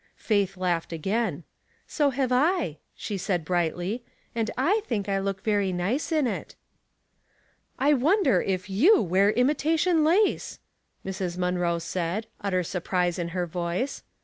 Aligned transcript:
Faith 0.15 0.57
i'Jdghed 0.57 0.91
again. 0.93 1.43
"So 1.85 2.09
have 2.09 2.31
1," 2.31 2.77
she 2.95 3.19
said, 3.19 3.45
brightly; 3.45 4.03
"and 4.33 4.49
/think 4.57 5.07
I 5.07 5.19
look 5.19 5.43
very 5.43 5.71
nice 5.71 6.11
in 6.11 6.25
it."" 6.25 6.55
1 7.77 8.01
wonder 8.01 8.41
if 8.41 8.67
i/ou 8.67 8.99
wear 9.03 9.29
imitation 9.29 10.03
lace!" 10.03 10.57
Mrs. 11.05 11.37
Munroe 11.37 11.77
said, 11.77 12.25
utter 12.41 12.63
surprise 12.63 13.19
in 13.19 13.27
her 13.27 13.45
voice. 13.45 14.01